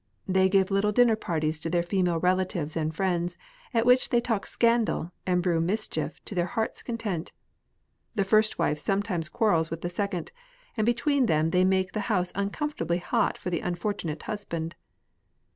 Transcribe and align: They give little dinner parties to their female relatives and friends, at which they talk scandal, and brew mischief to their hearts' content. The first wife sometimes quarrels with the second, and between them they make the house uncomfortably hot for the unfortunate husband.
They 0.27 0.49
give 0.49 0.71
little 0.71 0.91
dinner 0.91 1.15
parties 1.15 1.59
to 1.59 1.69
their 1.69 1.83
female 1.83 2.17
relatives 2.19 2.75
and 2.75 2.91
friends, 2.91 3.37
at 3.71 3.85
which 3.85 4.09
they 4.09 4.19
talk 4.19 4.47
scandal, 4.47 5.11
and 5.27 5.43
brew 5.43 5.61
mischief 5.61 6.19
to 6.25 6.33
their 6.33 6.47
hearts' 6.47 6.81
content. 6.81 7.33
The 8.15 8.23
first 8.23 8.57
wife 8.57 8.79
sometimes 8.79 9.29
quarrels 9.29 9.69
with 9.69 9.81
the 9.81 9.89
second, 9.89 10.31
and 10.75 10.87
between 10.87 11.27
them 11.27 11.51
they 11.51 11.65
make 11.65 11.91
the 11.91 11.99
house 12.09 12.31
uncomfortably 12.33 12.97
hot 12.97 13.37
for 13.37 13.51
the 13.51 13.59
unfortunate 13.59 14.23
husband. 14.23 14.75